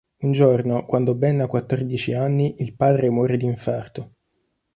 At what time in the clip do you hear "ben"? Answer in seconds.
1.13-1.41